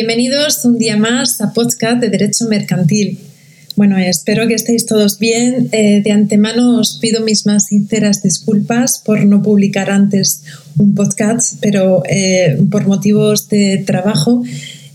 [0.00, 3.18] Bienvenidos un día más a Podcast de Derecho Mercantil.
[3.74, 5.70] Bueno, espero que estéis todos bien.
[5.72, 10.44] Eh, de antemano os pido mis más sinceras disculpas por no publicar antes
[10.76, 14.44] un podcast, pero eh, por motivos de trabajo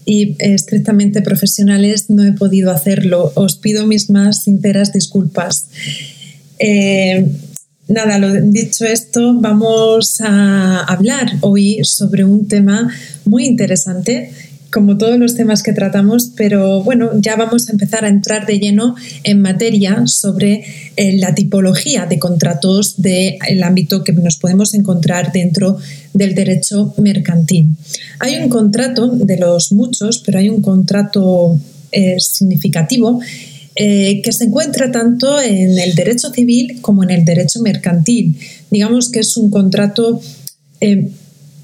[0.06, 3.34] y estrictamente profesionales no he podido hacerlo.
[3.36, 5.68] Os pido mis más sinceras disculpas.
[6.60, 7.28] Eh,
[7.90, 12.90] nada, dicho esto, vamos a hablar hoy sobre un tema
[13.26, 14.32] muy interesante
[14.74, 18.60] como todos los temas que tratamos, pero bueno, ya vamos a empezar a entrar de
[18.60, 25.32] lleno en materia sobre eh, la tipología de contratos del ámbito que nos podemos encontrar
[25.32, 25.78] dentro
[26.14, 27.76] del derecho mercantil.
[28.20, 31.60] Hay un contrato de los muchos, pero hay un contrato
[31.92, 33.22] eh, significativo
[33.76, 38.40] eh, que se encuentra tanto en el derecho civil como en el derecho mercantil.
[38.72, 40.20] Digamos que es un contrato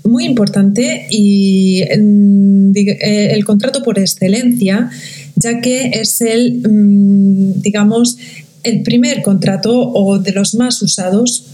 [0.03, 4.89] muy importante y eh, el contrato por excelencia,
[5.35, 8.17] ya que es el, mm, digamos,
[8.63, 11.45] el primer contrato o de los más usados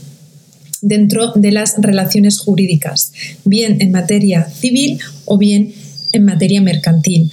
[0.81, 3.11] dentro de las relaciones jurídicas,
[3.43, 5.73] bien en materia civil o bien
[6.13, 7.31] en materia mercantil.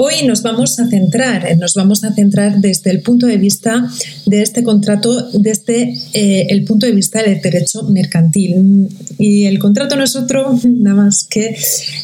[0.00, 3.84] Hoy nos vamos a centrar, eh, nos vamos a centrar desde el punto de vista
[4.26, 8.86] de este contrato, desde eh, el punto de vista del derecho mercantil.
[9.18, 11.56] Y el contrato no es otro nada más que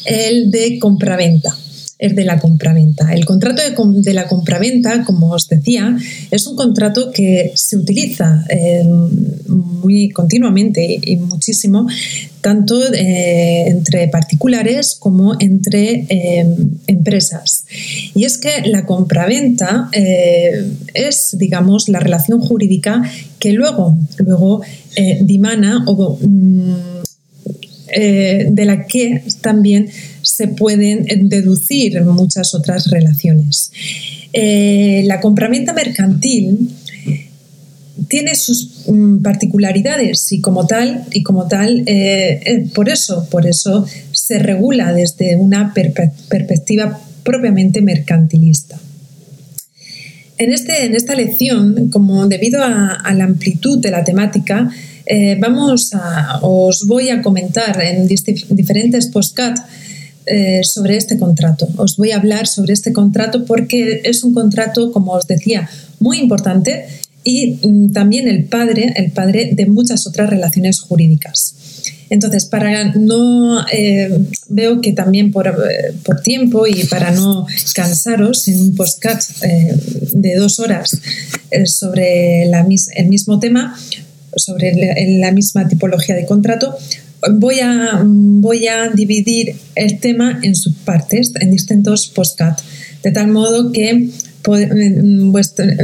[0.03, 1.55] el de compraventa
[1.97, 3.13] es de la compraventa.
[3.13, 5.97] El contrato de, la compraventa, como os decía,
[6.29, 8.83] es un contrato que se utiliza eh,
[9.47, 11.87] muy continuamente y muchísimo
[12.41, 16.45] tanto eh, entre particulares como entre eh,
[16.87, 17.65] empresas.
[18.13, 19.89] Y es que la compraventa
[20.93, 24.61] es, digamos, la relación jurídica que luego, luego
[25.21, 26.75] dimana o mm,
[27.95, 29.89] de la que también
[30.35, 33.71] se pueden deducir muchas otras relaciones.
[34.33, 36.69] la compraventa mercantil
[38.07, 43.47] tiene sus mm, particularidades y como tal, y como tal eh, eh, por eso, por
[43.47, 48.79] eso se regula desde una perspectiva propiamente mercantilista.
[50.37, 54.69] En, este, en esta lección, como debido a, la amplitud de la temática,
[55.05, 59.61] eh, vamos a, os voy a comentar en diferentes postcats
[60.63, 61.67] sobre este contrato.
[61.77, 65.69] Os voy a hablar sobre este contrato porque es un contrato, como os decía,
[65.99, 66.85] muy importante
[67.25, 71.55] y mm, también el padre, el padre de muchas otras relaciones jurídicas.
[72.09, 74.09] Entonces, para no, eh,
[74.47, 79.75] veo que también por, eh, por, tiempo y para no cansaros en un podcast eh,
[80.13, 80.97] de dos horas
[81.65, 82.65] sobre la,
[82.95, 83.75] el mismo tema,
[84.35, 84.73] sobre
[85.19, 86.77] la misma tipología de contrato,
[87.33, 92.63] voy a, voy a dividir el tema en subpartes, en distintos podcasts,
[93.03, 94.09] de tal modo que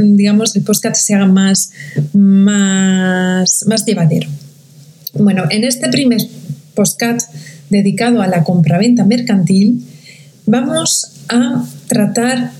[0.02, 1.70] digamos, el podcast se haga más,
[2.12, 4.28] más, más llevadero.
[5.14, 6.20] Bueno, en este primer
[6.74, 7.34] podcast
[7.70, 9.82] dedicado a la compraventa mercantil,
[10.46, 12.52] vamos a tratar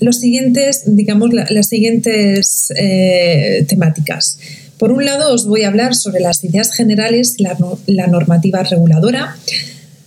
[0.00, 4.38] los siguientes, digamos, las siguientes eh, temáticas.
[4.78, 7.36] Por un lado, os voy a hablar sobre las ideas generales
[7.86, 9.36] y la normativa reguladora.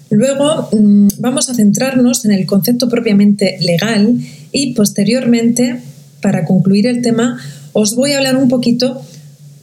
[0.10, 4.16] Luego, mm, vamos a centrarnos en el concepto propiamente legal
[4.52, 5.82] y posteriormente,
[6.22, 7.40] para concluir el tema,
[7.74, 9.02] os voy a hablar un poquito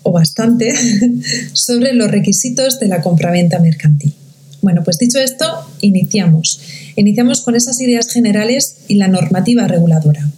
[0.02, 0.72] o bastante
[1.52, 4.14] sobre los requisitos de la compraventa mercantil.
[4.62, 5.46] Bueno, pues dicho esto,
[5.80, 6.60] iniciamos.
[6.94, 10.28] Iniciamos con esas ideas generales y la normativa reguladora.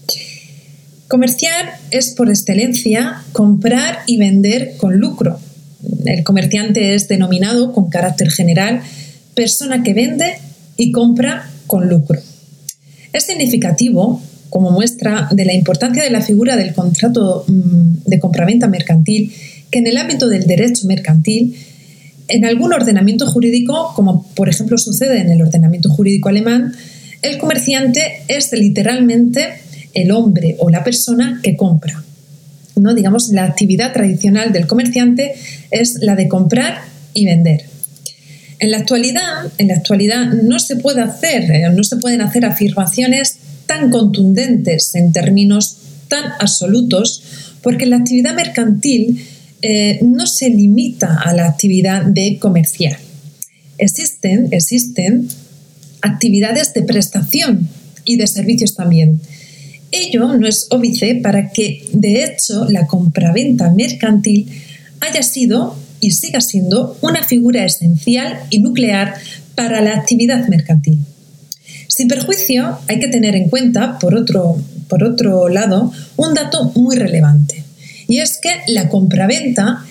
[1.09, 5.41] Comerciar es por excelencia comprar y vender con lucro.
[6.05, 8.83] El comerciante es denominado con carácter general
[9.35, 10.35] persona que vende
[10.77, 12.21] y compra con lucro.
[13.15, 14.21] Es significativo
[14.51, 19.33] como muestra de la importancia de la figura del contrato mm, de compraventa mercantil,
[19.71, 21.57] que en el ámbito del derecho mercantil,
[22.29, 26.75] en algún ordenamiento jurídico, como por ejemplo sucede en el ordenamiento jurídico alemán,
[27.23, 32.03] el comerciante es literalmente el hombre o la persona que compra.
[32.77, 32.95] ¿no?
[32.95, 35.35] Digamos, la actividad tradicional del comerciante
[35.71, 36.83] es la de comprar
[37.15, 37.65] y vender.
[38.61, 42.45] En la actualidad, en la actualidad no se puede hacer, eh, no se pueden hacer
[42.45, 47.23] afirmaciones tan contundentes en términos tan absolutos,
[47.63, 49.25] porque la actividad mercantil
[49.63, 52.97] eh, no se limita a la actividad de comercial.
[53.77, 55.29] Existen, existen
[56.01, 57.69] actividades de prestación
[58.05, 59.21] y de servicios también.
[59.91, 64.51] Ello no es óbice para que, de hecho, la compraventa mercantil
[65.01, 69.15] haya sido y siga siendo una figura esencial y nuclear
[69.55, 71.01] para la actividad mercantil.
[71.89, 76.97] Sin perjuicio, hay que tener en cuenta, por otro, por otro lado, un dato muy
[76.97, 77.65] relevante,
[78.07, 79.85] y es que la compraventa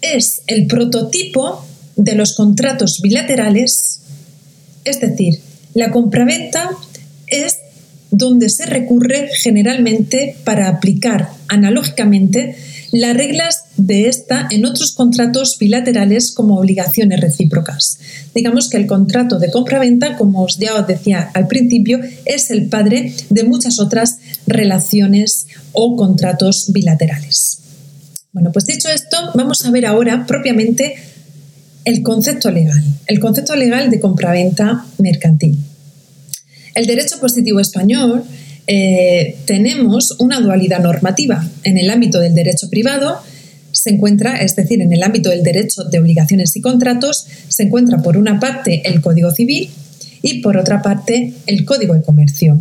[0.00, 1.64] es el prototipo
[1.96, 4.00] de los contratos bilaterales,
[4.84, 5.40] es decir,
[5.74, 6.70] la compraventa
[7.26, 7.58] es
[8.16, 12.56] donde se recurre generalmente para aplicar analógicamente
[12.92, 17.98] las reglas de esta en otros contratos bilaterales como obligaciones recíprocas.
[18.34, 22.68] Digamos que el contrato de compra-venta, como os ya os decía al principio, es el
[22.68, 27.58] padre de muchas otras relaciones o contratos bilaterales.
[28.32, 30.94] Bueno, pues dicho esto, vamos a ver ahora propiamente
[31.84, 35.58] el concepto legal, el concepto legal de compraventa mercantil.
[36.74, 38.24] El derecho positivo español
[38.66, 41.46] eh, tenemos una dualidad normativa.
[41.62, 43.18] En el ámbito del derecho privado
[43.70, 48.02] se encuentra, es decir, en el ámbito del derecho de obligaciones y contratos, se encuentra
[48.02, 49.70] por una parte el Código Civil
[50.22, 52.58] y por otra parte el Código de Comercio.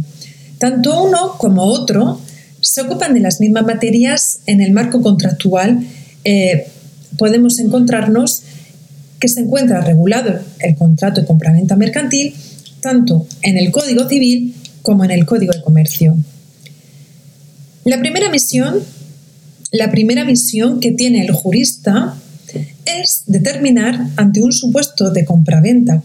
[0.58, 2.20] Tanto uno como otro
[2.62, 5.86] se ocupan de las mismas materias en el marco contractual.
[6.24, 6.68] Eh,
[7.18, 8.44] podemos encontrarnos
[9.20, 12.36] que se encuentra regulado el contrato de compraventa mercantil
[12.84, 14.54] tanto en el Código Civil
[14.84, 16.16] como en el Código de Comercio.
[17.86, 18.80] La primera misión,
[19.72, 22.16] la primera misión que tiene el jurista
[22.86, 26.04] es determinar ante un supuesto de compraventa.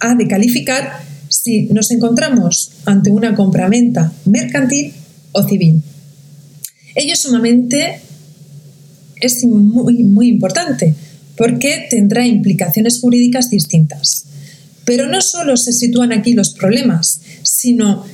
[0.00, 4.92] Ha de calificar si nos encontramos ante una compraventa mercantil
[5.32, 5.82] o civil.
[6.94, 8.00] Ello sumamente
[9.20, 10.94] es muy, muy importante
[11.36, 14.26] porque tendrá implicaciones jurídicas distintas.
[14.84, 18.04] Pero no solo se sitúan aquí los problemas, sino,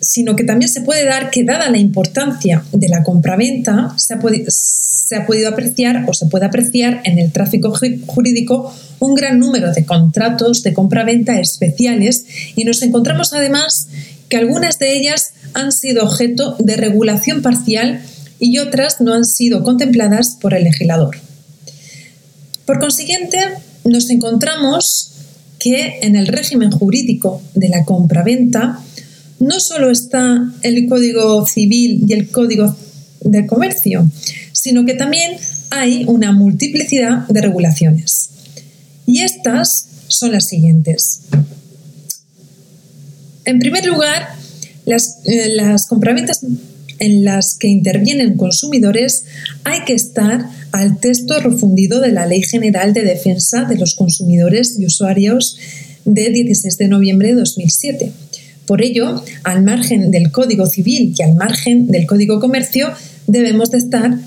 [0.00, 4.20] sino que también se puede dar que dada la importancia de la compraventa, se ha,
[4.48, 7.72] se ha podido apreciar o se puede apreciar en el tráfico
[8.06, 12.24] jurídico un gran número de contratos de compraventa especiales
[12.54, 13.88] y nos encontramos además
[14.28, 18.02] que algunas de ellas han sido objeto de regulación parcial
[18.38, 21.16] y otras no han sido contempladas por el legislador.
[22.64, 23.38] Por consiguiente,
[23.84, 25.11] nos encontramos
[25.62, 28.80] que en el régimen jurídico de la compraventa
[29.38, 32.76] no solo está el Código Civil y el Código
[33.20, 34.08] de Comercio,
[34.52, 35.36] sino que también
[35.70, 38.30] hay una multiplicidad de regulaciones.
[39.06, 41.22] Y estas son las siguientes.
[43.44, 44.28] En primer lugar,
[44.84, 45.56] las, eh,
[45.88, 46.40] compraventas
[47.02, 49.24] en las que intervienen consumidores
[49.64, 54.78] hay que estar al texto refundido de la Ley General de Defensa de los Consumidores
[54.78, 55.58] y Usuarios
[56.04, 58.12] de 16 de noviembre de 2007.
[58.66, 62.92] Por ello, al margen del Código Civil y al margen del Código Comercio,
[63.26, 64.18] debemos de estar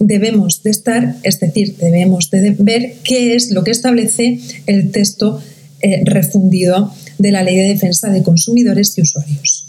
[0.00, 5.40] debemos de estar, es decir, debemos de ver qué es lo que establece el texto
[5.80, 9.67] eh, refundido de la Ley de Defensa de Consumidores y Usuarios.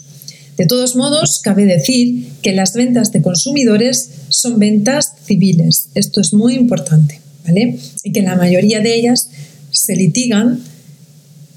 [0.60, 5.88] De todos modos, cabe decir que las ventas de consumidores son ventas civiles.
[5.94, 7.78] Esto es muy importante, ¿vale?
[8.04, 9.30] Y que la mayoría de ellas
[9.70, 10.60] se litigan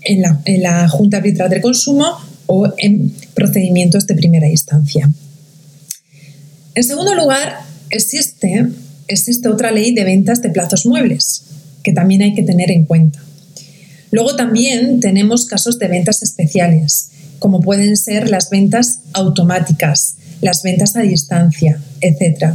[0.03, 2.05] en la, Junta Arbitral del Consumo
[2.45, 5.11] o en procedimientos de primera instancia.
[6.73, 7.57] En segundo lugar,
[7.89, 8.67] existe,
[9.09, 11.43] existe otra ley de ventas de plazos muebles,
[11.83, 13.21] que también hay que tener en cuenta.
[14.11, 17.09] Luego también tenemos casos de ventas especiales,
[17.43, 22.53] como pueden ser las ventas automáticas, las ventas a distancia, etc.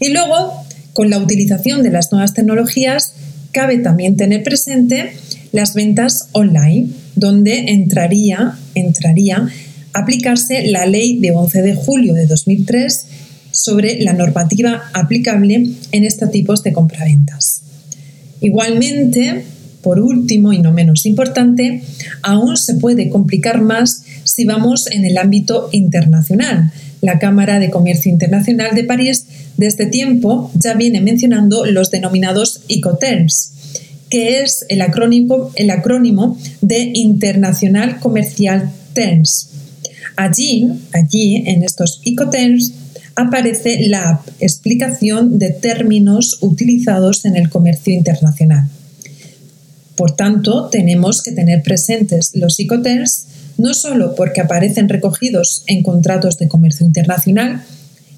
[0.00, 0.54] Y luego,
[0.94, 3.12] con la utilización de las nuevas tecnologías,
[3.50, 5.12] cabe también tener presente
[5.52, 9.50] las ventas online, donde entraría, entraría
[9.92, 13.04] a aplicarse la ley de 11 de julio de 2003
[13.50, 17.64] sobre la normativa aplicable en estos tipos de compraventas.
[18.40, 19.44] Igualmente,
[19.82, 21.82] por último y no menos importante,
[22.22, 26.72] aún se puede complicar más si vamos en el ámbito internacional.
[27.00, 33.52] La Cámara de Comercio Internacional de París desde tiempo ya viene mencionando los denominados Icoterms,
[34.08, 35.50] que es el acrónimo,
[36.60, 39.48] de Internacional Comercial Terms.
[40.16, 42.72] Allí, allí, en estos Icoterms,
[43.16, 48.68] aparece la explicación de términos utilizados en el comercio internacional.
[49.96, 53.26] Por tanto, tenemos que tener presentes los Icoterms
[53.58, 57.62] no solo porque aparecen recogidos en contratos de comercio internacional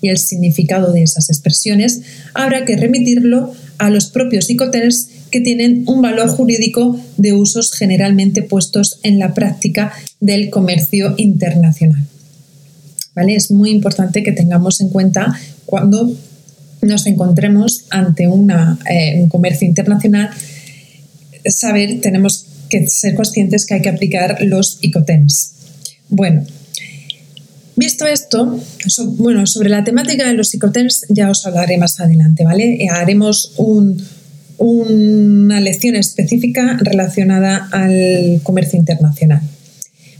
[0.00, 2.02] y el significado de esas expresiones,
[2.34, 8.42] habrá que remitirlo a los propios icoterms que tienen un valor jurídico de usos generalmente
[8.42, 12.06] puestos en la práctica del comercio internacional.
[13.14, 13.34] ¿Vale?
[13.34, 16.12] Es muy importante que tengamos en cuenta cuando
[16.82, 20.30] nos encontremos ante eh, un comercio internacional,
[21.46, 25.52] saber, tenemos que ser conscientes que hay que aplicar los ICOTENS.
[26.08, 26.44] Bueno,
[27.76, 28.60] visto esto,
[29.16, 32.84] bueno, sobre la temática de los ICOTENS ya os hablaré más adelante, ¿vale?
[32.84, 33.52] Eh, haremos
[34.58, 39.42] una lección específica relacionada al comercio internacional.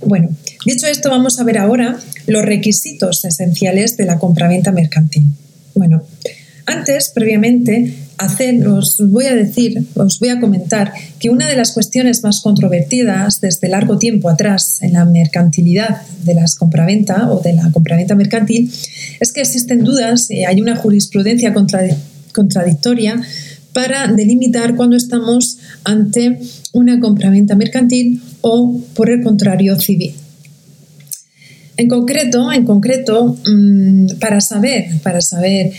[0.05, 0.31] Bueno,
[0.67, 5.29] dicho esto, vamos a ver ahora los requisitos esenciales de la compraventa mercantil.
[5.75, 6.05] Bueno,
[6.67, 11.73] antes, previamente, hacer, os voy a decir, os voy a comentar que una de las
[11.73, 17.55] cuestiones más controvertidas desde largo tiempo atrás en la mercantilidad de las compraventa o de
[17.55, 18.73] la compraventa mercantil
[19.21, 21.55] es que existen dudas, y hay una jurisprudencia
[22.33, 23.21] contradictoria
[23.73, 26.39] para delimitar cuando estamos ante
[26.73, 30.15] una compraventa mercantil o, por el contrario, civil.
[31.77, 35.73] En concreto, en concreto, mm, para saber, para saber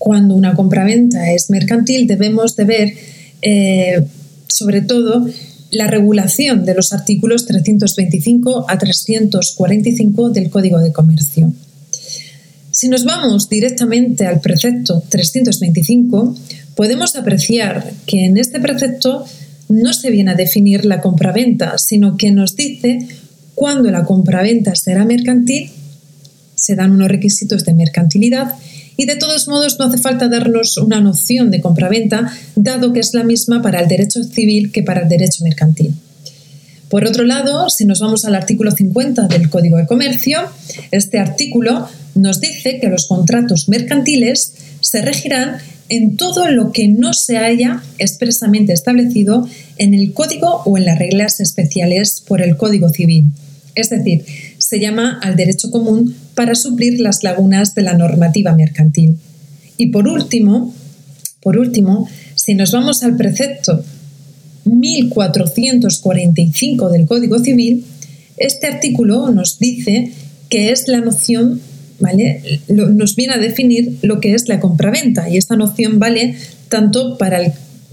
[0.00, 2.94] cuando una compraventa es mercantil, debemos de ver
[3.42, 4.02] eh,
[4.48, 5.28] sobre todo
[5.72, 11.52] la regulación de los artículos 325 a 345 del Código de Comercio.
[12.70, 16.34] Si nos vamos directamente al precepto 325,
[16.74, 19.26] podemos apreciar que en este precepto
[19.68, 23.06] no se viene a definir la compraventa, sino que nos dice
[23.54, 25.70] cuándo la compraventa será mercantil,
[26.54, 28.54] se dan unos requisitos de mercantilidad
[29.00, 33.14] y de todos modos no hace falta darnos una noción de compraventa, dado que es
[33.14, 35.94] la misma para el derecho civil que para el derecho mercantil.
[36.90, 40.40] Por otro lado, si nos vamos al artículo 50 del Código de Comercio,
[40.90, 44.52] este artículo nos dice que los contratos mercantiles
[44.82, 45.56] se regirán
[45.88, 50.98] en todo lo que no se haya expresamente establecido en el Código o en las
[50.98, 53.30] reglas especiales por el Código Civil.
[53.74, 54.24] Es decir,
[54.58, 59.18] se llama al derecho común para suplir las lagunas de la normativa mercantil.
[59.76, 60.74] Y por último,
[61.40, 63.82] por último, si nos vamos al precepto
[64.64, 67.84] 1445 del Código Civil,
[68.36, 70.12] este artículo nos dice
[70.48, 71.60] que es la noción,
[71.98, 72.60] ¿vale?
[72.68, 76.36] Nos viene a definir lo que es la compraventa y esta noción vale
[76.68, 77.40] tanto para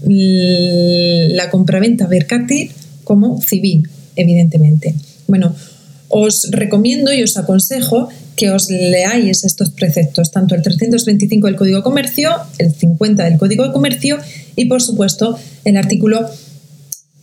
[0.02, 2.70] la compraventa mercantil
[3.04, 4.94] como civil, evidentemente.
[5.28, 5.54] Bueno,
[6.08, 11.76] os recomiendo y os aconsejo que os leáis estos preceptos, tanto el 325 del Código
[11.76, 14.18] de Comercio, el 50 del Código de Comercio
[14.56, 16.28] y, por supuesto, el artículo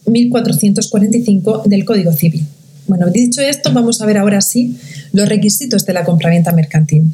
[0.06, 2.46] 1445 del Código Civil.
[2.88, 4.78] Bueno, dicho esto, vamos a ver ahora sí
[5.12, 7.12] los requisitos de la compraventa mercantil.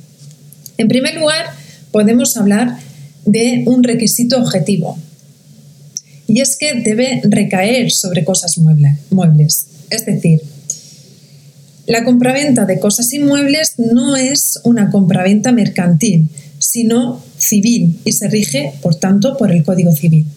[0.78, 1.46] En primer lugar,
[1.92, 2.78] podemos hablar
[3.26, 4.98] de un requisito objetivo,
[6.28, 9.68] y es que debe recaer sobre cosas muebles.
[9.90, 10.42] Es decir,
[11.88, 18.74] la compraventa de cosas inmuebles no es una compraventa mercantil, sino civil y se rige,
[18.82, 20.28] por tanto, por el Código Civil.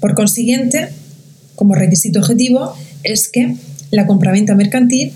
[0.00, 0.88] Por consiguiente,
[1.54, 3.56] como requisito objetivo, es que
[3.90, 5.12] la compraventa mercantil,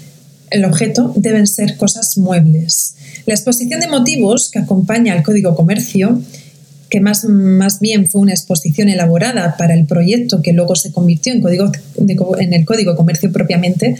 [0.51, 2.95] el objeto, deben ser cosas muebles.
[3.27, 6.23] La exposición de motivos que acompaña al Código Comercio,
[6.89, 11.33] que más, más bien fue una exposición elaborada para el proyecto que luego se convirtió
[11.33, 11.73] en, código
[12.39, 13.97] en el Código Comercio propiamente,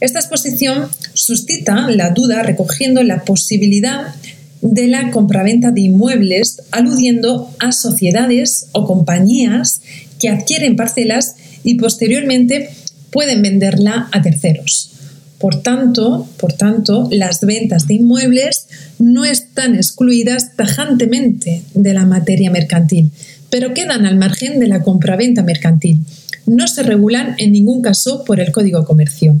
[0.00, 4.14] esta exposición suscita la duda recogiendo la posibilidad
[4.60, 9.80] de la compraventa de inmuebles, aludiendo a sociedades o compañías
[10.18, 12.70] que adquieren parcelas y posteriormente
[13.10, 14.92] pueden venderla a terceros.
[15.38, 22.50] Por tanto, por tanto, las ventas de inmuebles no están excluidas tajantemente de la materia
[22.50, 23.10] mercantil,
[23.50, 26.00] pero quedan al margen de la compraventa mercantil.
[26.46, 29.36] No se regulan en ningún caso por el Código Comercio.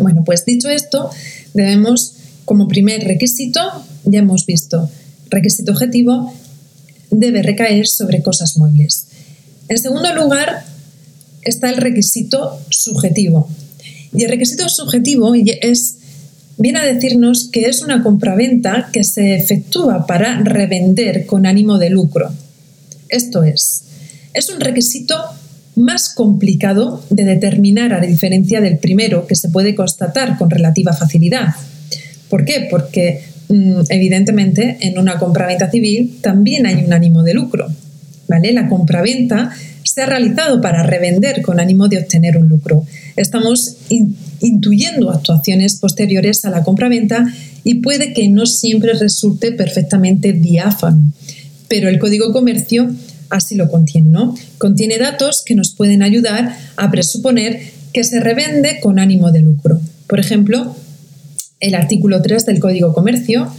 [0.00, 1.10] Bueno, pues dicho esto,
[1.54, 3.60] debemos, como primer requisito,
[4.04, 4.88] ya hemos visto,
[5.30, 6.32] requisito objetivo,
[7.10, 9.06] debe recaer sobre cosas muebles.
[9.68, 10.64] En segundo lugar,
[11.42, 13.48] está el requisito subjetivo.
[14.12, 15.96] Y el requisito subjetivo es,
[16.56, 21.90] viene a decirnos que es una compraventa que se efectúa para revender con ánimo de
[21.90, 22.32] lucro.
[23.08, 23.82] Esto es,
[24.34, 25.16] es un requisito
[25.76, 31.54] más complicado de determinar a diferencia del primero, que se puede constatar con relativa facilidad.
[32.28, 32.66] ¿Por qué?
[32.70, 37.68] Porque mm, evidentemente en una compraventa civil también hay un ánimo de lucro.
[38.28, 38.52] ¿vale?
[38.52, 39.50] La compraventa
[39.84, 42.84] se ha realizado para revender con ánimo de obtener un lucro.
[43.14, 43.76] Estamos
[44.40, 47.24] intuyendo actuaciones posteriores a la compraventa
[47.64, 51.12] y puede que no siempre resulte perfectamente diáfano,
[51.68, 52.90] pero el Código Comercio
[53.30, 54.34] así lo contiene, ¿no?
[54.58, 57.60] Contiene datos que nos pueden ayudar a presuponer
[57.92, 59.80] que se revende con ánimo de lucro.
[60.06, 60.76] Por ejemplo,
[61.60, 63.50] el artículo 3 del Código Comercio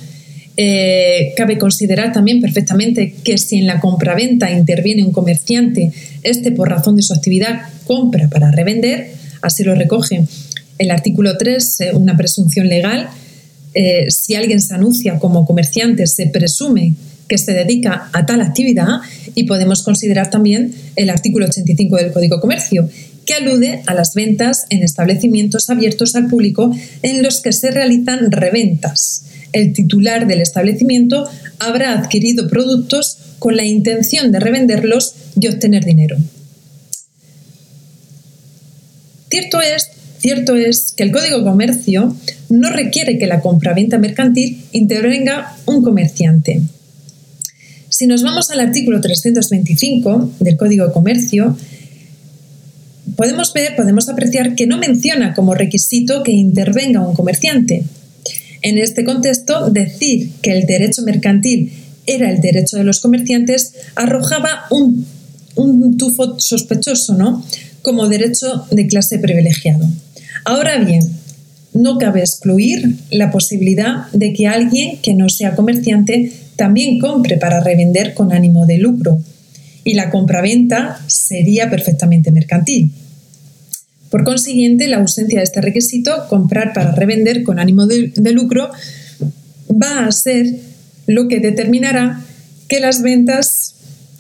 [0.60, 5.92] Eh, cabe considerar también perfectamente que si en la compraventa interviene un comerciante,
[6.24, 9.12] este por razón de su actividad compra para revender,
[9.44, 10.26] así lo recoge
[10.80, 13.08] el artículo 3, eh, una presunción legal.
[13.76, 16.96] Eh, si alguien se anuncia como comerciante, se presume
[17.28, 19.02] que se dedica a tal actividad
[19.36, 22.90] y podemos considerar también el artículo 85 del Código Comercio,
[23.26, 28.32] que alude a las ventas en establecimientos abiertos al público en los que se realizan
[28.32, 29.26] reventas.
[29.52, 31.30] El titular del establecimiento
[31.60, 36.18] habrá adquirido productos con la intención de revenderlos y obtener dinero.
[39.30, 42.16] Cierto es, cierto es que el Código Comercio
[42.50, 46.62] no requiere que la compraventa mercantil intervenga un comerciante.
[47.98, 51.58] Si nos vamos al artículo 325 del Código de Comercio,
[53.16, 57.86] podemos ver, podemos apreciar que no menciona como requisito que intervenga un comerciante.
[58.62, 61.74] En este contexto, decir que el derecho mercantil
[62.06, 65.08] era el derecho de los comerciantes arrojaba un,
[65.56, 67.44] un tufo sospechoso, ¿no?
[67.82, 69.90] Como derecho de clase privilegiado.
[70.46, 71.02] Ahora bien,
[71.74, 77.62] no cabe excluir la posibilidad de que alguien que no sea comerciante también compre para
[77.62, 79.20] revender con ánimo de lucro
[79.84, 82.92] y la compraventa sería perfectamente mercantil.
[84.10, 88.70] Por consiguiente, la ausencia de este requisito, comprar para revender con ánimo de, lucro,
[89.72, 90.46] va a ser
[91.06, 92.22] lo que determinará
[92.68, 93.76] que las ventas,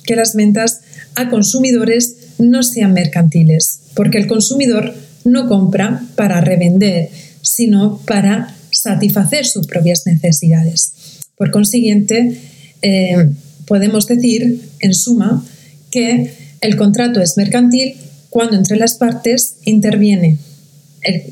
[0.05, 0.81] que las ventas
[1.15, 4.93] a consumidores no sean mercantiles, porque el consumidor
[5.25, 7.09] no compra para revender,
[7.41, 11.16] sino para satisfacer sus propias necesidades.
[11.37, 12.39] Por consiguiente,
[12.81, 13.29] eh,
[13.65, 15.45] podemos decir, en suma,
[15.91, 17.95] que el contrato es mercantil
[18.29, 20.37] cuando entre las partes interviene,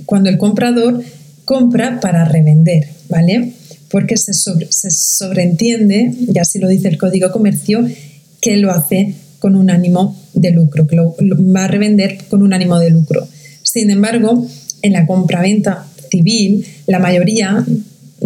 [0.05, 1.03] cuando el comprador
[1.43, 3.53] compra para revender, ¿vale?
[3.89, 7.85] Porque se, se sobreentiende, y así lo dice el Código Comercio,
[8.41, 11.15] que lo hace con un ánimo de lucro, que lo,
[11.55, 13.27] va a revender con un ánimo de lucro.
[13.63, 14.45] Sin embargo,
[14.81, 17.65] en la compraventa civil, la mayoría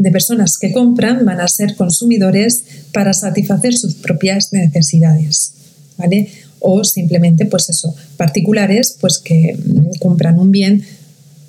[0.01, 5.53] de personas que compran van a ser consumidores para satisfacer sus propias necesidades.
[5.97, 6.29] ¿vale?
[6.59, 10.85] o simplemente, pues eso, particulares, pues que mm, compran un bien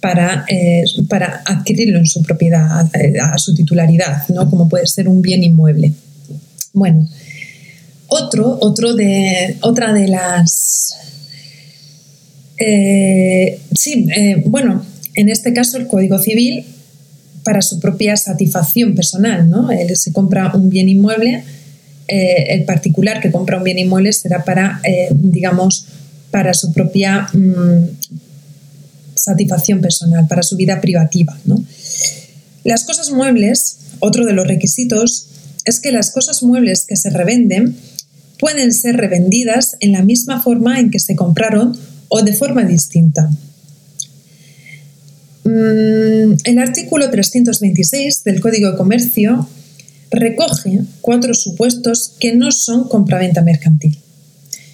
[0.00, 2.88] para, eh, para adquirirlo en su propiedad,
[3.20, 4.48] a, su titularidad, ¿no?
[4.48, 5.92] Como puede ser un bien inmueble.
[6.72, 7.08] Bueno,
[8.06, 10.96] otro, otro de, otra de las...
[12.56, 14.84] Eh, sí, eh, bueno,
[15.14, 16.64] en este caso el Código Civil
[17.44, 19.70] para su propia satisfacción personal, ¿no?
[19.70, 21.44] Él se compra un bien inmueble
[22.12, 25.86] eh, el particular que compra un bien inmueble será para, eh, digamos,
[26.32, 27.84] para su propia mm,
[29.14, 31.38] satisfacción personal, para su vida privativa.
[32.64, 35.28] Las cosas muebles, otro de los requisitos,
[35.64, 37.76] es que las cosas muebles que se revenden
[38.40, 43.30] pueden ser revendidas en la misma forma en que se compraron o de forma distinta.
[45.44, 49.48] Mm, el artículo 326 del Código de Comercio
[50.10, 53.98] recoge cuatro supuestos que no son compraventa mercantil.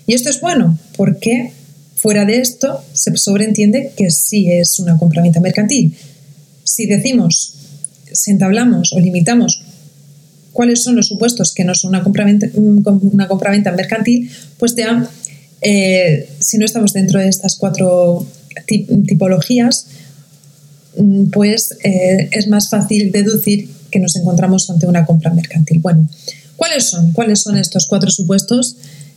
[0.07, 1.53] Y esto es bueno porque
[1.97, 5.97] fuera de esto se sobreentiende que sí es una compraventa mercantil.
[6.65, 7.55] Si decimos,
[8.13, 9.63] si entablamos o limitamos
[10.53, 12.49] cuáles son los supuestos que no son una compraventa,
[13.29, 15.09] compraventa mercantil, pues ya,
[15.61, 18.27] eh, si no estamos dentro de estas cuatro
[19.07, 20.06] tipologías, mm,
[21.33, 25.81] pues eh, es más fácil deducir que nos encontramos ante una compra mercantil.
[25.81, 26.09] Bueno,
[26.57, 27.13] ¿cuáles son?
[27.13, 28.77] ¿Cuáles son estos cuatro supuestos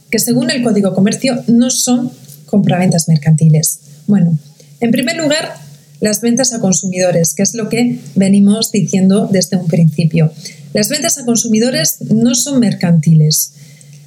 [0.10, 2.12] que según el Código Comercio no son
[2.46, 3.80] compraventas mercantiles?
[4.08, 4.38] Bueno,
[4.80, 5.54] en primer lugar,
[6.00, 10.32] las ventas a consumidores, que es lo que venimos diciendo desde un principio.
[10.74, 13.54] Las ventas a consumidores no son mercantiles.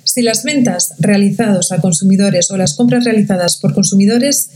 [0.05, 4.51] Si las ventas realizadas a consumidores o las compras realizadas por consumidores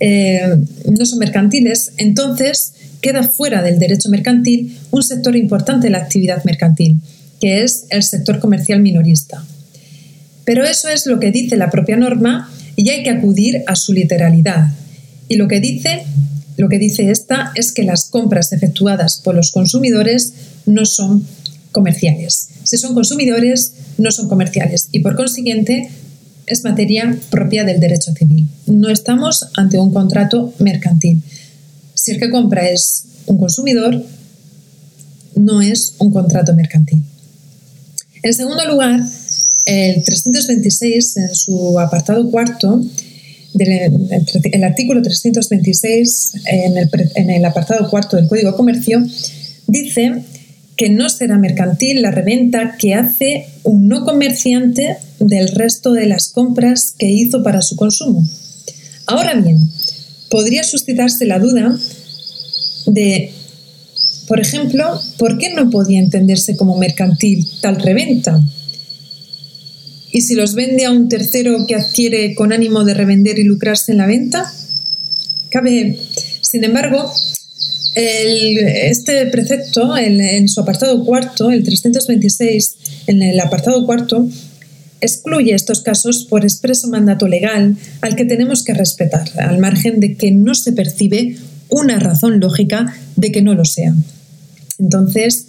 [0.00, 0.56] eh,
[0.90, 6.44] no son mercantiles, entonces queda fuera del derecho mercantil un sector importante de la actividad
[6.44, 7.00] mercantil,
[7.40, 9.44] que es el sector comercial minorista.
[10.44, 13.92] Pero eso es lo que dice la propia norma y hay que acudir a su
[13.92, 14.68] literalidad.
[15.28, 16.04] Y lo que dice,
[16.56, 20.34] lo que dice esta es que las compras efectuadas por los consumidores
[20.66, 21.26] no son
[21.72, 22.48] comerciales.
[22.62, 25.90] Si son consumidores, no son comerciales y por consiguiente
[26.46, 28.48] es materia propia del derecho civil.
[28.66, 31.22] No estamos ante un contrato mercantil
[32.06, 34.00] si el que compra es un consumidor,
[35.34, 37.02] no es un contrato mercantil.
[38.22, 39.00] En segundo lugar,
[39.64, 42.80] el 326, en su apartado cuarto,
[43.54, 43.90] del,
[44.52, 49.04] el artículo 326, en el, en el apartado cuarto del Código de Comercio,
[49.66, 50.22] dice
[50.76, 56.30] que no será mercantil la reventa que hace un no comerciante del resto de las
[56.30, 58.24] compras que hizo para su consumo.
[59.06, 59.58] Ahora bien,
[60.30, 61.78] podría suscitarse la duda
[62.86, 63.32] de,
[64.28, 68.40] por ejemplo, ¿por qué no podía entenderse como mercantil tal reventa?
[70.10, 73.92] ¿Y si los vende a un tercero que adquiere con ánimo de revender y lucrarse
[73.92, 74.50] en la venta?
[75.50, 75.98] Cabe,
[76.40, 77.12] sin embargo,
[77.96, 84.28] este precepto en, su apartado cuarto, el 326, en el apartado cuarto,
[85.00, 90.14] excluye estos casos por expreso mandato legal al que tenemos que respetar, al margen de
[90.16, 91.36] que no se percibe
[91.70, 93.94] una razón lógica de que no lo sea.
[94.78, 95.46] Entonces,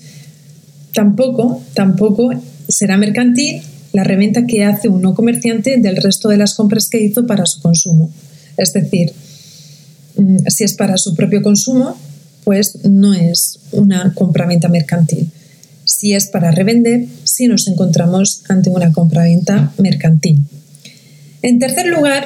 [0.93, 2.29] tampoco, tampoco
[2.69, 7.03] será mercantil la reventa que hace un no comerciante del resto de las compras que
[7.03, 8.09] hizo para su consumo.
[8.55, 9.11] Es decir,
[10.15, 11.97] mm, si es para su propio consumo,
[12.47, 15.29] pues no es una compraventa mercantil.
[15.83, 20.45] Si es para revender, sí nos encontramos ante una compraventa mercantil.
[21.41, 22.25] En tercer lugar,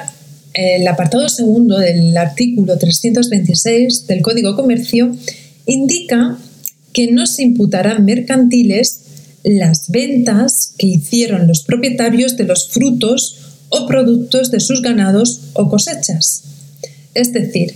[0.54, 5.12] el apartado segundo del artículo 326 del Código Comercio
[5.66, 6.38] indica
[6.94, 9.00] que no se imputarán mercantiles
[9.44, 13.38] las ventas que hicieron los propietarios de los frutos
[13.70, 16.44] o productos de sus ganados o cosechas.
[17.16, 17.74] Es decir,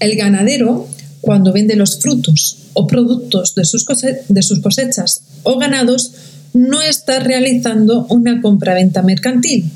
[0.00, 0.86] el ganadero
[1.20, 6.12] cuando vende los frutos o productos de sus, cosechas o ganados,
[6.54, 9.70] no está realizando una compraventa mercantil,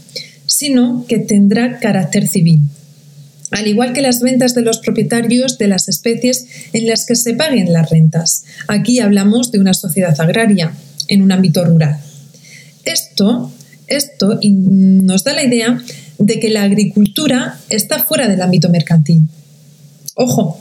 [0.47, 2.61] sino que tendrá carácter civil.
[3.51, 7.35] Al igual que las ventas de los propietarios de las especies en las que se
[7.35, 8.45] paguen las rentas.
[8.67, 10.73] Aquí hablamos de una sociedad agraria
[11.09, 12.01] en un ámbito rural.
[12.85, 13.53] Esto,
[13.89, 15.83] esto nos da la idea
[16.19, 19.23] de que la agricultura está fuera del ámbito mercantil.
[20.15, 20.59] Ojo,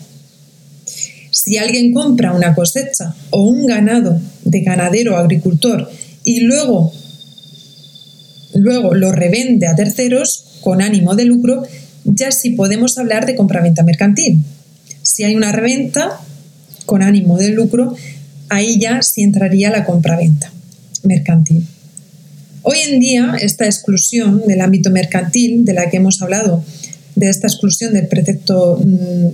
[1.51, 5.91] si alguien compra una cosecha o un ganado de ganadero o agricultor
[6.23, 6.93] y luego,
[8.53, 11.63] luego lo revende a terceros con ánimo de lucro,
[12.05, 14.41] ya sí podemos hablar de compraventa mercantil.
[15.01, 16.21] Si hay una reventa
[16.85, 17.97] con ánimo de lucro,
[18.47, 20.53] ahí ya sí entraría la compraventa
[21.03, 21.67] mercantil.
[22.61, 26.63] Hoy en día, esta exclusión del ámbito mercantil de la que hemos hablado
[27.15, 28.81] de esta exclusión del precepto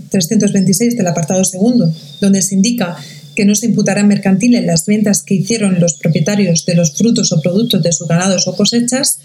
[0.10, 2.96] 326 mm, del apartado segundo, donde se indica
[3.36, 7.42] que no se imputarán mercantiles las ventas que hicieron los propietarios de los frutos o
[7.42, 9.20] productos de sus ganados o cosechas,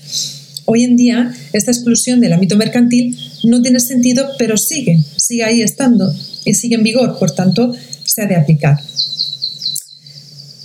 [0.66, 5.62] hoy en día esta exclusión del ámbito mercantil no tiene sentido, pero sigue, sigue ahí
[5.62, 6.12] estando
[6.44, 8.78] y sigue en vigor, por tanto, se ha de aplicar.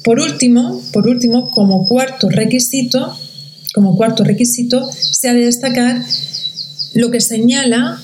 [0.03, 3.13] Por último, por último, como cuarto requisito,
[3.73, 6.03] como cuarto requisito, se ha de destacar
[6.97, 8.01] lo que señala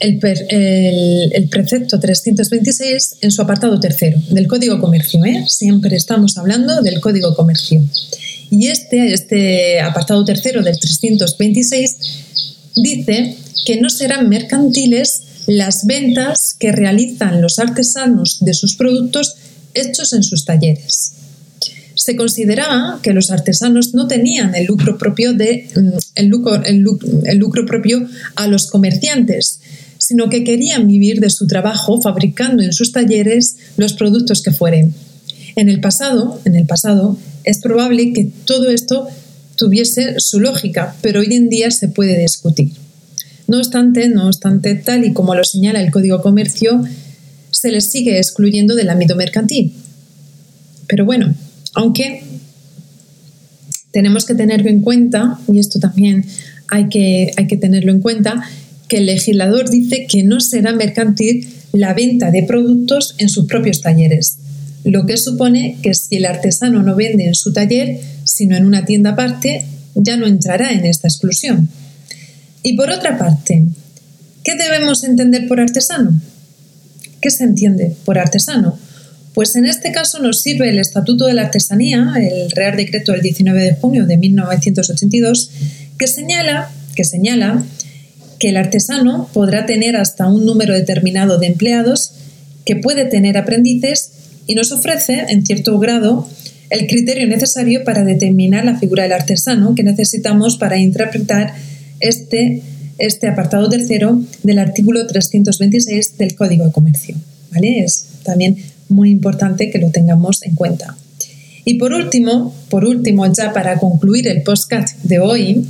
[0.00, 0.18] el,
[1.48, 5.24] precepto 326 en su apartado tercero del Código Comercio.
[5.24, 5.44] ¿eh?
[5.46, 7.82] Siempre estamos hablando del Código Comercio.
[8.50, 11.96] Y este, este apartado tercero del 326
[12.76, 19.36] dice que no serán mercantiles las ventas que realizan los artesanos de sus productos
[19.74, 21.12] hechos en sus talleres
[21.96, 27.38] se consideraba que los artesanos no tenían el lucro propio, de, mm, el lucro, el
[27.38, 28.06] lucro, propio
[28.36, 29.60] a los comerciantes,
[29.98, 34.94] sino que querían vivir de su trabajo fabricando en sus talleres los productos que fueren.
[35.56, 39.08] En el pasado, en el pasado, es probable que todo esto
[39.56, 42.72] tuviese su lógica, pero hoy en día se puede discutir.
[43.48, 46.84] No obstante, no obstante, tal y como lo señala el Código Comercio,
[47.50, 49.72] se les sigue excluyendo del ámbito mercantil.
[50.88, 51.34] Pero bueno,
[51.76, 52.22] aunque
[53.92, 56.24] tenemos que tenerlo en cuenta, y esto también
[56.68, 58.42] hay que, hay que tenerlo en cuenta,
[58.88, 63.82] que el legislador dice que no será mercantil la venta de productos en sus propios
[63.82, 64.38] talleres,
[64.84, 68.86] lo que supone que si el artesano no vende en su taller, sino en una
[68.86, 71.68] tienda aparte, ya no entrará en esta exclusión.
[72.62, 73.66] Y por otra parte,
[74.42, 76.18] ¿qué debemos entender por artesano?
[77.20, 78.78] ¿Qué se entiende por artesano?
[79.36, 83.20] Pues en este caso nos sirve el Estatuto de la Artesanía, el Real Decreto del
[83.20, 85.50] 19 de junio de 1982,
[85.98, 87.62] que señala, que señala
[88.38, 92.12] que el artesano podrá tener hasta un número determinado de empleados,
[92.64, 94.12] que puede tener aprendices
[94.46, 96.26] y nos ofrece, en cierto grado,
[96.70, 101.52] el criterio necesario para determinar la figura del artesano que necesitamos para interpretar
[102.00, 102.62] este,
[102.96, 107.16] este apartado tercero del artículo 326 del Código de Comercio.
[107.52, 107.84] ¿vale?
[107.84, 108.56] Es también
[108.88, 110.96] muy importante que lo tengamos en cuenta.
[111.64, 115.66] Y por último, por último, ya para concluir el podcast de hoy,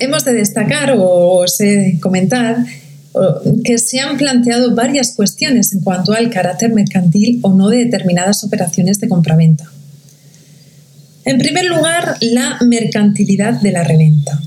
[0.00, 2.64] hemos de destacar o sé comentar
[3.64, 8.42] que se han planteado varias cuestiones en cuanto al carácter mercantil o no de determinadas
[8.42, 9.70] operaciones de compraventa.
[11.24, 14.40] En primer lugar, la mercantilidad de la reventa.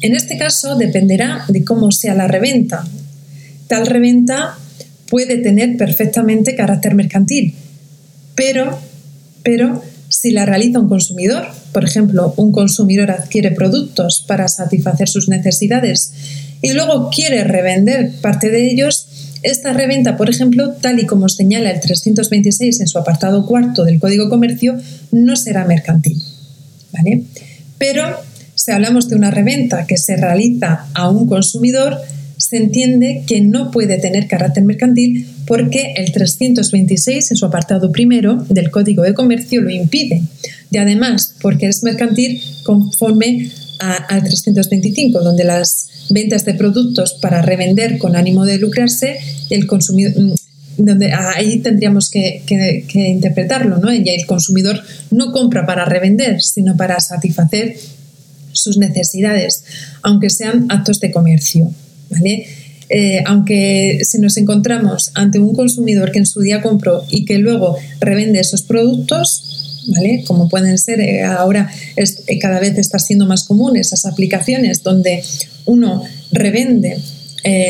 [0.00, 2.84] En este caso dependerá de cómo sea la reventa.
[3.68, 4.58] Tal reventa
[5.12, 7.54] puede tener perfectamente carácter mercantil,
[8.34, 8.78] pero,
[9.42, 15.28] pero si la realiza un consumidor, por ejemplo, un consumidor adquiere productos para satisfacer sus
[15.28, 16.14] necesidades
[16.62, 21.70] y luego quiere revender parte de ellos, esta reventa, por ejemplo, tal y como señala
[21.70, 26.22] el 326 en su apartado cuarto del Código Comercio, no será mercantil.
[26.90, 27.24] ¿vale?
[27.76, 28.16] Pero
[28.54, 31.98] si hablamos de una reventa que se realiza a un consumidor,
[32.52, 38.44] se entiende que no puede tener carácter mercantil porque el 326 en su apartado primero
[38.50, 40.22] del Código de Comercio lo impide.
[40.70, 47.96] Y además porque es mercantil conforme al 325, donde las ventas de productos para revender
[47.96, 49.16] con ánimo de lucrarse,
[49.48, 50.34] el consumidor, mm,
[50.76, 52.42] donde ahí tendríamos que,
[52.92, 53.94] interpretarlo, ¿no?
[53.94, 57.76] Y el consumidor no compra para revender, sino para satisfacer
[58.52, 59.64] sus necesidades,
[60.02, 61.72] aunque sean actos de comercio,
[62.12, 62.46] ¿vale?
[62.94, 67.38] Eh, aunque si nos encontramos ante un consumidor que en su día compró y que
[67.38, 70.22] luego revende esos productos, ¿vale?
[70.26, 75.24] Como pueden ser eh, ahora eh, cada vez está siendo más común esas aplicaciones donde
[75.64, 76.98] uno revende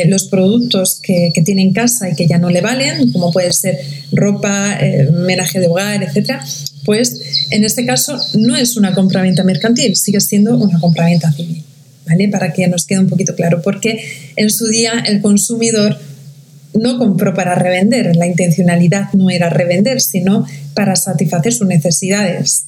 [0.07, 3.79] los productos que, tiene en casa y que ya no le valen, como puede ser
[4.11, 4.77] ropa,
[5.25, 6.45] menaje de hogar, etcétera,
[6.85, 11.63] pues en este caso no es una compraventa mercantil, sigue siendo una compraventa civil,
[12.07, 12.27] ¿vale?
[12.29, 14.03] Para que nos quede un poquito claro, porque
[14.35, 15.97] en su día el consumidor
[16.73, 22.65] no compró para revender, la intencionalidad no era revender, sino para satisfacer sus necesidades.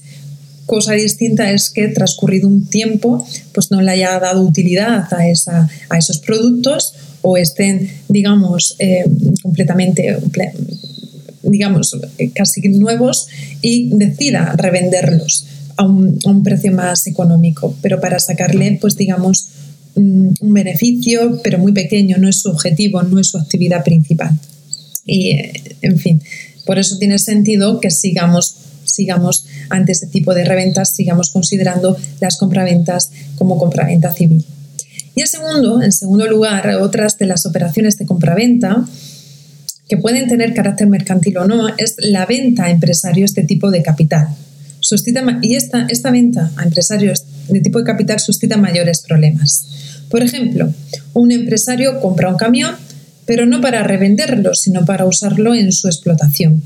[0.65, 5.69] Cosa distinta es que transcurrido un tiempo, pues no le haya dado utilidad a, esa,
[5.89, 9.05] a esos productos o estén, digamos, eh,
[9.41, 10.17] completamente,
[11.43, 11.97] digamos,
[12.33, 13.27] casi nuevos
[13.61, 15.45] y decida revenderlos
[15.77, 19.49] a un, precio más económico, pero para sacarle, pues digamos,
[19.95, 24.37] un beneficio, pero muy pequeño, no es su objetivo, no es su actividad principal.
[25.05, 26.21] Y, eh, en fin,
[26.65, 32.37] por eso tiene sentido que sigamos, sigamos ante este tipo de reventas, sigamos considerando las
[32.37, 34.43] compraventas como compraventa civil.
[35.15, 38.85] Y en segundo, en segundo lugar, otras de las operaciones de compraventa
[39.87, 43.83] que pueden tener carácter mercantil o no es la venta a empresarios de tipo de
[43.83, 44.27] capital.
[45.41, 49.65] Y esta, esta venta a empresarios de tipo de capital suscita mayores problemas.
[50.09, 50.71] Por ejemplo,
[51.13, 52.75] un empresario compra un camión,
[53.25, 56.61] pero no para revenderlo, sino para usarlo en su explotación,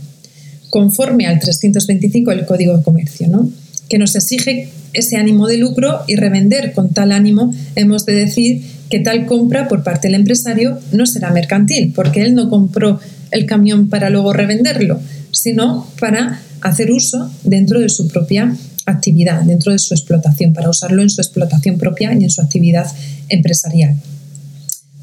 [0.70, 3.50] conforme al 325 del Código de Comercio, ¿no?
[3.90, 8.62] que nos exige ese ánimo de lucro y revender con tal ánimo, hemos de decir
[8.90, 13.00] que tal compra por parte del empresario no será mercantil, porque él no compró
[13.32, 15.00] el camión para luego revenderlo,
[15.42, 18.54] sino para hacer uso dentro de su propia
[18.86, 22.86] actividad, dentro de su explotación, para usarlo en su explotación propia y en su actividad
[23.30, 23.96] empresarial.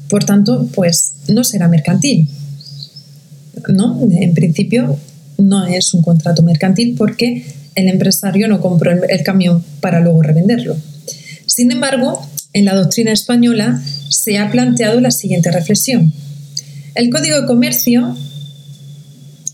[0.09, 2.29] Por tanto, pues no será mercantil.
[3.69, 3.99] ¿no?
[4.11, 4.97] En principio
[5.37, 7.45] no es un contrato mercantil porque
[7.75, 10.75] el empresario no compró el camión para luego revenderlo.
[11.45, 16.13] Sin embargo, en la doctrina española se ha planteado la siguiente reflexión.
[16.95, 18.15] El Código de Comercio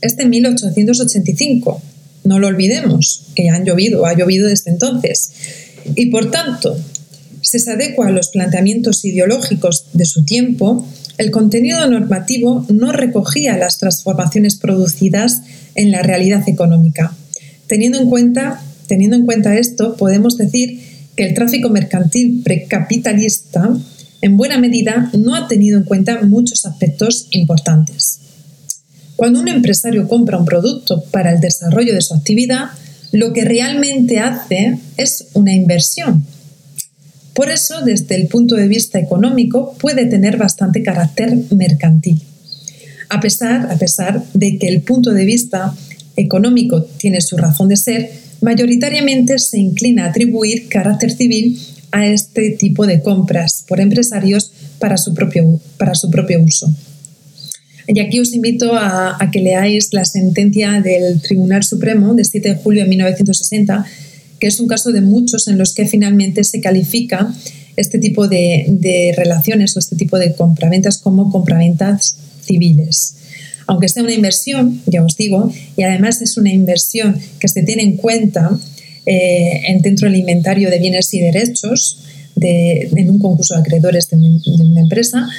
[0.04, 1.82] es de 1885
[2.24, 5.32] no lo olvidemos, que han llovido, ha llovido desde entonces.
[5.96, 6.78] Y por tanto,
[7.42, 10.88] si se adecua a los planteamientos ideológicos de su tiempo,
[11.18, 15.42] el contenido normativo no recogía las transformaciones producidas
[15.76, 17.16] en la realidad económica.
[17.68, 20.82] Teniendo en cuenta, teniendo en cuenta esto, podemos decir
[21.16, 23.78] que el tráfico mercantil precapitalista
[24.22, 28.23] en buena medida no ha tenido en cuenta muchos aspectos importantes.
[29.16, 32.72] Cuando un empresario compra un producto para el desarrollo de su actividad,
[33.12, 36.26] lo que realmente hace es una inversión.
[37.34, 42.22] Por eso, desde el punto de vista económico, puede tener bastante carácter mercantil.
[43.10, 45.76] A pesar, a pesar de que el punto de vista
[46.16, 51.60] económico tiene su razón de ser, mayoritariamente se inclina a atribuir carácter civil
[51.92, 56.74] a este tipo de compras por empresarios para su propio, para su propio uso.
[57.88, 62.56] Y aquí os invito a, que leáis la sentencia del Tribunal Supremo de 7 de
[62.56, 63.86] julio de 1960,
[64.40, 67.34] que es un caso de muchos en los que finalmente se califica
[67.76, 73.16] este tipo de, relaciones o este tipo de compraventas como compraventas civiles.
[73.68, 77.84] Aunque sea una inversión, ya os digo, y además es una inversión que se tiene
[77.84, 78.50] en cuenta
[79.06, 82.00] eh, dentro del inventario de bienes y derechos
[82.42, 85.30] en un concurso de acreedores de una empresa,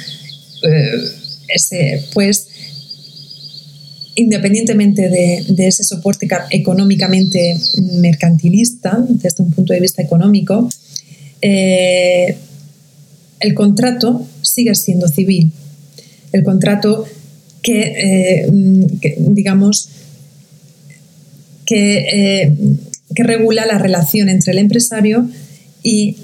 [2.13, 2.47] pues
[4.15, 7.55] independientemente de, ese soporte económicamente
[7.93, 10.69] mercantilista, desde un punto de vista económico,
[11.41, 12.37] eh,
[13.39, 15.51] el contrato sigue siendo civil.
[16.31, 17.05] El contrato
[17.61, 18.47] que, eh,
[19.19, 19.89] digamos,
[21.69, 22.55] eh,
[23.13, 25.27] que, regula la relación entre el empresario
[25.83, 26.17] y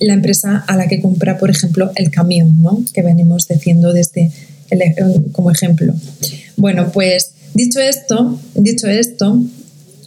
[0.00, 2.82] la empresa a la que compra, por ejemplo, el camión, ¿no?
[2.92, 4.30] que venimos diciendo desde
[5.32, 5.94] como ejemplo.
[6.56, 9.40] Bueno, pues dicho esto, dicho esto,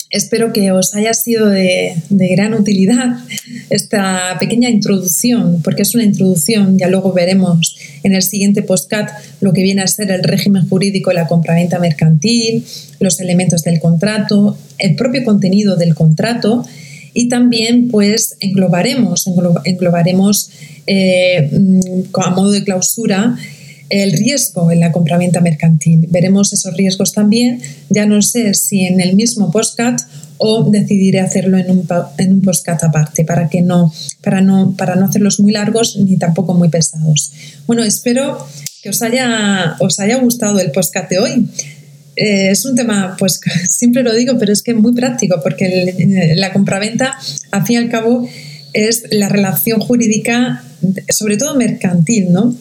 [0.10, 3.18] espero que os haya sido de, gran utilidad
[3.70, 9.54] esta pequeña introducción, porque es una introducción, ya luego veremos en el siguiente postcat lo
[9.54, 12.66] que viene a ser el régimen jurídico de la compraventa mercantil,
[13.00, 16.66] los elementos del contrato, el propio contenido del contrato
[17.14, 19.28] y también pues englobaremos,
[19.66, 20.52] englobaremos
[20.88, 23.36] eh, mm, a modo de clausura
[23.90, 26.08] el riesgo en la compraventa mercantil.
[26.10, 27.62] Veremos esos riesgos también.
[27.90, 30.02] Ya no sé si en el mismo postcat
[30.38, 34.96] o decidiré hacerlo en un, en un postcat aparte para, que no, para, no, para
[34.96, 37.34] no hacerlos muy largos ni tampoco muy pesados.
[37.68, 38.48] Bueno, espero
[38.82, 41.50] que os haya, os haya gustado el postcat de hoy.
[42.16, 46.54] Eh, es un tema, pues siempre lo digo, pero es que muy práctico porque la
[46.54, 47.18] compraventa,
[47.52, 48.28] al fin y al cabo,
[48.74, 50.64] es la relación jurídica,
[51.10, 52.56] sobre todo mercantil, ¿no?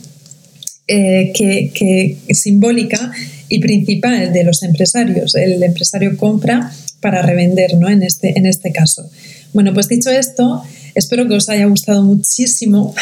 [0.91, 3.13] Eh, que, simbólica
[3.51, 5.35] y principal de los empresarios.
[5.35, 7.91] El empresario compra para revender, ¿no?
[7.91, 9.11] En este, en este caso.
[9.53, 10.63] Bueno, pues dicho esto,
[10.95, 12.95] espero que os haya gustado muchísimo,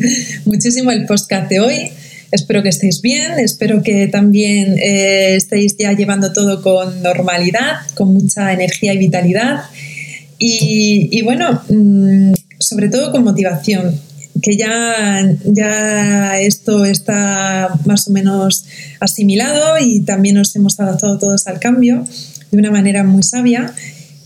[0.46, 1.90] muchísimo el podcast de hoy.
[2.32, 8.14] Espero que estéis bien, espero que también eh, estéis ya llevando todo con normalidad, con
[8.14, 9.64] mucha energía y vitalidad.
[10.38, 14.00] Y, y bueno, mm, sobre todo con motivación
[14.44, 18.66] que ya, ya esto está más o menos
[19.00, 22.06] asimilado y también nos hemos adaptado todos al cambio
[22.50, 23.72] de una manera muy sabia.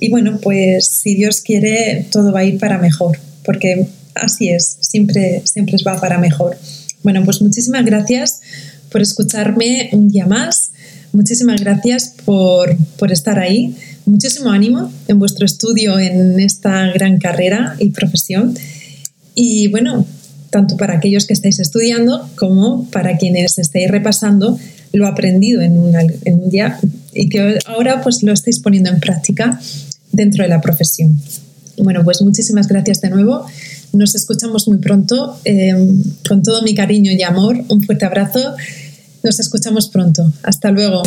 [0.00, 4.78] Y bueno, pues si Dios quiere, todo va a ir para mejor, porque así es,
[4.80, 6.58] siempre, siempre va para mejor.
[7.04, 8.40] Bueno, pues muchísimas gracias
[8.90, 10.72] por escucharme un día más.
[11.12, 13.76] Muchísimas gracias por, por estar ahí.
[14.04, 18.56] Muchísimo ánimo en vuestro estudio en esta gran carrera y profesión.
[19.40, 20.04] Y bueno,
[20.50, 24.58] tanto para aquellos que estáis estudiando como para quienes estéis repasando
[24.92, 26.80] lo aprendido en un, en un día
[27.14, 29.60] y que ahora pues lo estáis poniendo en práctica
[30.10, 31.20] dentro de la profesión.
[31.76, 33.46] Bueno, pues muchísimas gracias de nuevo.
[33.92, 35.38] Nos escuchamos muy pronto.
[35.44, 38.56] Em, con todo mi cariño y amor, un fuerte abrazo.
[39.22, 40.32] Nos escuchamos pronto.
[40.42, 41.04] Hasta luego.